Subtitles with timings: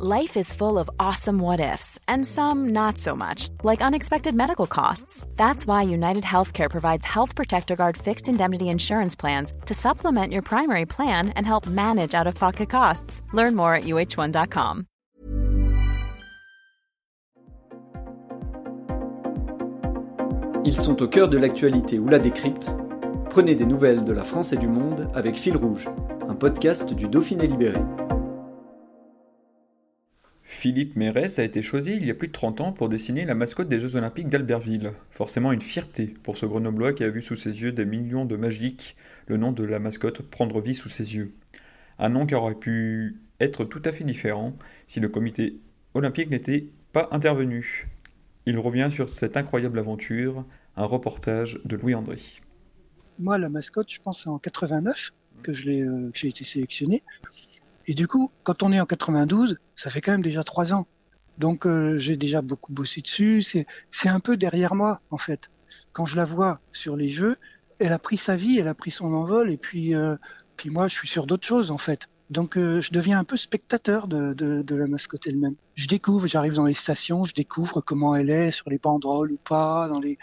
[0.00, 4.68] Life is full of awesome what ifs, and some not so much, like unexpected medical
[4.68, 5.26] costs.
[5.34, 10.42] That's why United Healthcare provides Health Protector Guard fixed indemnity insurance plans to supplement your
[10.42, 13.22] primary plan and help manage out of pocket costs.
[13.32, 14.84] Learn more at uh1.com.
[20.64, 22.70] Ils sont au cœur de l'actualité ou la décrypte.
[23.30, 25.88] Prenez des nouvelles de la France et du monde avec Fil Rouge,
[26.28, 27.80] un podcast du Dauphiné Libéré.
[30.50, 33.34] Philippe Mérès a été choisi il y a plus de 30 ans pour dessiner la
[33.34, 34.92] mascotte des Jeux Olympiques d'Albertville.
[35.10, 38.34] Forcément une fierté pour ce Grenoblois qui a vu sous ses yeux des millions de
[38.34, 41.34] magiques le nom de la mascotte prendre vie sous ses yeux.
[41.98, 44.56] Un nom qui aurait pu être tout à fait différent
[44.86, 45.60] si le comité
[45.92, 47.86] olympique n'était pas intervenu.
[48.46, 52.16] Il revient sur cette incroyable aventure, un reportage de Louis André.
[53.18, 57.02] Moi, la mascotte, je pense en 89 que euh, j'ai été sélectionné.
[57.88, 60.86] Et du coup, quand on est en 92, ça fait quand même déjà trois ans.
[61.38, 63.42] Donc euh, j'ai déjà beaucoup bossé dessus.
[63.42, 65.50] C'est un peu derrière moi en fait.
[65.92, 67.38] Quand je la vois sur les jeux,
[67.78, 70.16] elle a pris sa vie, elle a pris son envol, et puis euh,
[70.56, 72.08] puis moi je suis sur d'autres choses en fait.
[72.28, 75.54] Donc euh, je deviens un peu spectateur de, la mascotte elle-même.
[75.74, 79.38] Je découvre, j'arrive dans les stations, je découvre comment elle est sur les banderoles ou
[79.38, 80.18] pas, dans les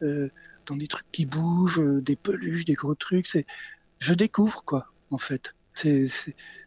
[0.00, 3.28] dans des trucs qui bougent, des peluches, des gros trucs.
[3.98, 5.52] Je découvre quoi en fait.
[5.74, 6.24] C'est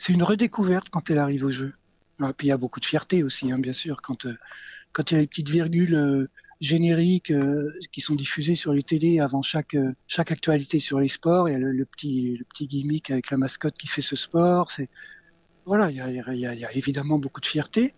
[0.10, 1.74] une redécouverte quand elle arrive au jeu.
[2.22, 4.36] Et puis il y a beaucoup de fierté aussi, hein, bien sûr, quand, euh,
[4.94, 6.30] quand il y a les petites virgules euh,
[6.62, 9.76] génériques euh, qui sont diffusées sur les télés avant chaque,
[10.08, 11.50] chaque actualité sur les sports.
[11.50, 14.72] Il y a le, petit, le petit gimmick avec la mascotte qui fait ce sport.
[15.66, 17.94] Voilà, il y, a, évidemment beaucoup de fierté.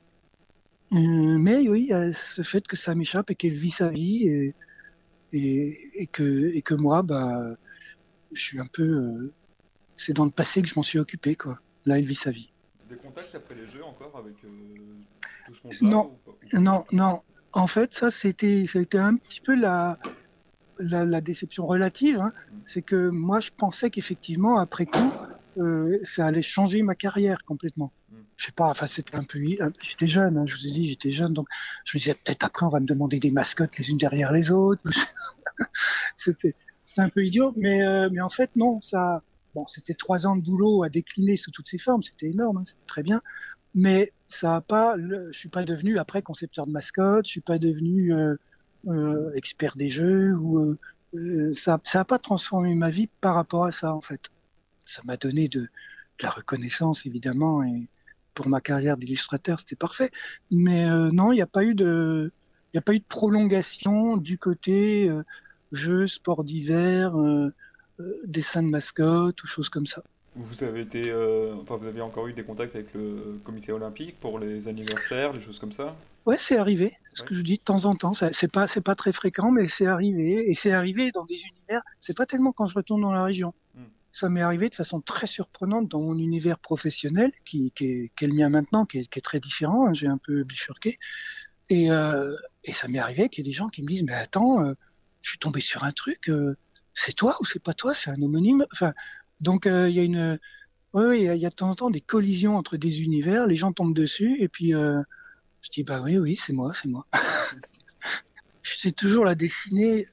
[0.92, 4.54] mais oui, il y a ce fait que ça m'échappe et qu'elle vit sa vie
[5.34, 7.56] et, que, et que moi, bah,
[8.32, 9.32] je suis un peu
[9.98, 11.60] c'est dans le passé que je m'en suis occupé, quoi.
[11.86, 12.52] Là, elle vit sa vie.
[12.90, 14.48] Des contacts après les jeux encore avec euh,
[15.46, 16.18] tout ce monde-là Non,
[16.54, 17.22] non, non.
[17.54, 19.98] En fait, ça, c'était, c'était un petit peu la,
[20.80, 22.20] la, déception relative.
[22.20, 22.32] Hein.
[22.52, 22.58] Mm.
[22.68, 25.12] C'est que moi, je pensais qu'effectivement, après coup,
[25.58, 27.92] euh, ça allait changer ma carrière complètement.
[28.10, 28.16] Mm.
[28.38, 29.40] Je sais pas, enfin, c'était un peu.
[29.40, 31.48] J'étais jeune, hein, je vous ai dit, j'étais jeune, donc
[31.86, 34.52] je me disais peut-être après, on va me demander des mascottes les unes derrière les
[34.52, 34.82] autres.
[36.16, 39.24] c'était, c'était un peu idiot, mais, euh, mais en fait, non, ça
[39.68, 42.86] C'était trois ans de boulot à décliner sous toutes ses formes, c'était énorme, hein, c'était
[42.86, 43.22] très bien.
[43.74, 47.60] Mais ça a pas, je suis pas devenu après concepteur de mascotte, je suis pas
[47.60, 48.36] devenu euh,
[48.88, 50.78] euh, expert des jeux ou
[51.16, 54.22] euh, ça, ça a pas transformé ma vie par rapport à ça en fait.
[54.86, 55.68] Ça m'a donné de,
[56.22, 57.88] la reconnaissance évidemment et
[58.34, 60.12] pour ma carrière d'illustrateur c'était parfait.
[60.50, 62.32] Mais non, il n'y a pas eu de,
[62.74, 65.12] il a pas eu de prolongation du côté
[65.72, 67.14] jeux, sport d'hiver.
[68.26, 70.04] Dessins de mascotte ou choses comme ça.
[70.36, 74.20] Vous avez été, euh, enfin, vous avez encore eu des contacts avec le comité olympique
[74.20, 75.96] pour les anniversaires, les choses comme ça?
[76.28, 76.94] Ouais, c'est arrivé.
[77.16, 79.68] Ce que je dis de temps en temps, c'est pas, c'est pas très fréquent, mais
[79.68, 80.48] c'est arrivé.
[80.50, 81.82] Et c'est arrivé dans des univers.
[82.02, 83.54] C'est pas tellement quand je retourne dans la région.
[83.74, 83.86] Hmm.
[84.12, 88.26] Ça m'est arrivé de façon très surprenante dans mon univers professionnel, qui, qui, est, qui
[88.26, 89.88] est, le mien maintenant, qui est, qui est très différent.
[89.88, 91.00] Hein, J'ai un peu bifurqué.
[91.70, 94.14] Et, euh, et ça m'est arrivé qu'il y ait des gens qui me disent, mais
[94.14, 94.74] attends, euh,
[95.22, 96.30] je suis tombé sur un truc.
[96.30, 96.58] Euh,
[96.98, 98.66] c'est toi ou c'est pas toi, c'est un homonyme.
[98.74, 98.94] Enfin,
[99.40, 100.40] donc euh, il y a une,
[100.94, 103.72] oui, il y, a de temps en temps des collisions entre des univers, les gens
[103.72, 105.00] tombent dessus et puis euh,
[105.62, 107.06] je dis bah oui, oui, c'est moi, c'est moi.
[108.64, 110.08] je sais toujours la dessiner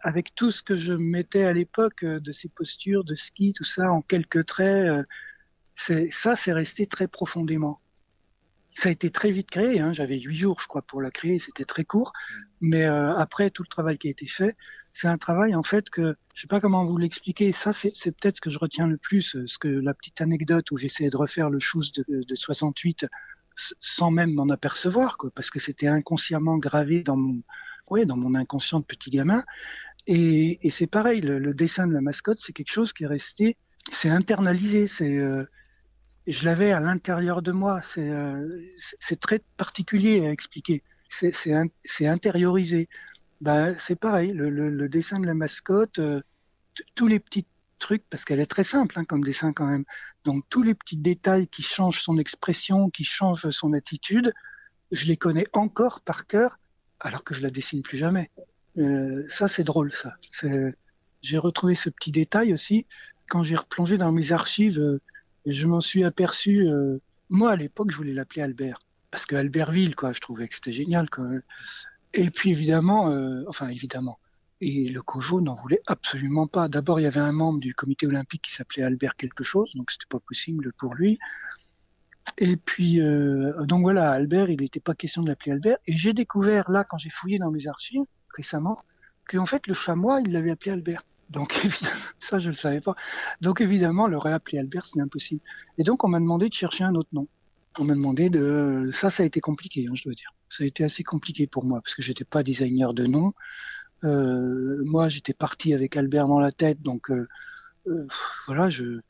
[0.00, 3.64] avec tout ce que je mettais à l'époque euh, de ces postures de ski, tout
[3.64, 5.06] ça en quelques traits.
[5.74, 7.80] c'est ça, c'est resté très profondément.
[8.74, 9.80] Ça a été très vite créé.
[9.80, 9.94] Hein.
[9.94, 11.38] J'avais huit jours, je crois, pour la créer.
[11.38, 12.12] C'était très court.
[12.60, 14.54] Mais après tout le travail qui a été fait,
[14.96, 17.52] c'est un travail en fait que je sais pas comment vous l'expliquer.
[17.52, 20.78] Ça, c'est peut-être ce que je retiens le plus, ce que la petite anecdote où
[20.78, 23.06] j'essayais de refaire le shoes de, de 68
[23.56, 27.42] sans même m'en apercevoir, parce que c'était inconsciemment gravé dans mon,
[27.90, 29.44] oui, dans mon inconscient de petit gamin.
[30.06, 33.56] Et, c'est pareil, le, dessin de la mascotte, c'est quelque chose qui est resté,
[33.92, 35.44] c'est internalisé, c'est, euh,
[36.26, 37.82] je l'avais à l'intérieur de moi.
[37.94, 38.48] C'est, euh,
[39.20, 40.82] très particulier à expliquer.
[41.10, 42.88] C'est intériorisé
[43.40, 46.20] bah, c'est pareil, le, le, le, dessin de la mascotte, euh,
[46.94, 47.46] tous les petits
[47.78, 49.84] trucs, parce qu'elle est très simple hein, comme dessin quand même,
[50.24, 54.32] donc tous les petits détails qui changent son expression, qui changent son attitude,
[54.92, 56.58] je les connais encore par cœur,
[57.00, 58.30] alors que je la dessine plus jamais.
[58.78, 60.14] Euh, ça, c'est drôle, ça.
[61.22, 62.86] J'ai retrouvé ce petit détail aussi
[63.28, 64.78] quand j'ai replongé dans mes archives.
[64.78, 65.00] Euh,
[65.44, 66.68] je m'en suis aperçu.
[66.68, 66.98] Euh,
[67.28, 68.80] moi, à l'époque, je voulais l'appeler Albert
[69.10, 70.12] parce que Albertville, quoi.
[70.12, 71.08] Je trouvais que c'était génial.
[71.08, 71.26] Quoi.
[72.16, 74.18] Et puis évidemment, euh, enfin évidemment,
[74.62, 76.68] et le COJO n'en voulait absolument pas.
[76.68, 79.90] D'abord, il y avait un membre du comité olympique qui s'appelait Albert quelque chose, donc
[79.90, 81.18] c'était pas possible pour lui.
[82.38, 85.76] Et puis, euh, donc voilà, Albert, il n'était pas question de l'appeler Albert.
[85.86, 88.02] Et j'ai découvert, là, quand j'ai fouillé dans mes archives,
[88.34, 88.82] récemment,
[89.28, 91.04] qu'en fait, le chamois, il l'avait appelé Albert.
[91.28, 92.96] Donc, évidemment, ça, je ne le savais pas.
[93.42, 95.42] Donc, évidemment, le réappeler Albert, c'est impossible.
[95.78, 97.28] Et donc, on m'a demandé de chercher un autre nom.
[97.78, 98.90] On m'a demandé de...
[98.92, 100.30] Ça, ça a été compliqué, hein, je dois dire.
[100.48, 103.32] Ça a été assez compliqué pour moi, parce que j'étais pas designer de nom.
[104.04, 107.26] Euh, moi, j'étais parti avec Albert dans la tête, donc euh,
[107.88, 108.06] euh,
[108.46, 109.00] voilà, je.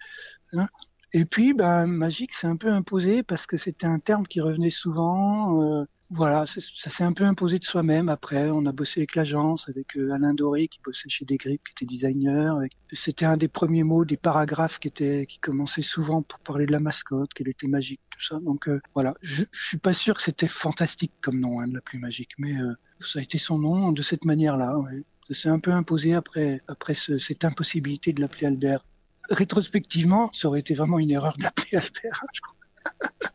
[0.53, 0.69] Hein.
[1.13, 4.71] Et puis, ben, magique s'est un peu imposé parce que c'était un terme qui revenait
[4.71, 5.87] souvent.
[6.11, 8.09] Voilà, ça s'est un peu imposé de soi-même.
[8.09, 11.73] Après, on a bossé avec l'agence, avec euh, Alain Doré qui bossait chez Desgrippes, qui
[11.73, 12.61] était designer.
[12.93, 16.71] C'était un des premiers mots, des paragraphes qui étaient, qui commençaient souvent pour parler de
[16.71, 18.39] la mascotte, qu'elle était magique, tout ça.
[18.39, 21.75] Donc euh, voilà, je, je suis pas sûr que c'était fantastique comme nom hein, de
[21.75, 24.79] la plus magique, mais euh, ça a été son nom de cette manière-là.
[24.79, 25.03] Ouais.
[25.29, 28.85] Ça s'est un peu imposé après, après ce, cette impossibilité de l'appeler Albert.
[29.29, 32.57] Rétrospectivement, ça aurait été vraiment une erreur de l'appeler Albert, hein, je crois.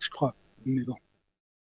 [0.00, 0.34] je crois.
[0.64, 0.96] Mais bon.